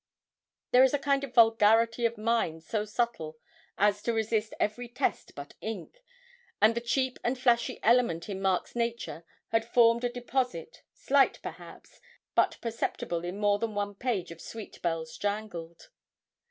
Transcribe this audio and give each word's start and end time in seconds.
There 0.71 0.81
is 0.81 0.95
a 0.95 0.97
kind 0.97 1.23
of 1.23 1.35
vulgarity 1.35 2.07
of 2.07 2.17
mind 2.17 2.63
so 2.63 2.85
subtle 2.85 3.37
as 3.77 4.01
to 4.01 4.13
resist 4.13 4.51
every 4.59 4.87
test 4.87 5.35
but 5.35 5.53
ink, 5.61 6.03
and 6.59 6.73
the 6.73 6.81
cheap 6.81 7.19
and 7.23 7.37
flashy 7.37 7.79
element 7.83 8.27
in 8.27 8.41
Mark's 8.41 8.75
nature 8.75 9.23
had 9.49 9.63
formed 9.63 10.03
a 10.03 10.09
deposit, 10.09 10.81
slight, 10.91 11.39
perhaps, 11.43 11.99
but 12.33 12.57
perceptible 12.61 13.23
in 13.23 13.37
more 13.37 13.59
than 13.59 13.75
one 13.75 13.93
page 13.93 14.31
of 14.31 14.41
'Sweet 14.41 14.81
Bells 14.81 15.15
Jangled.' 15.19 15.89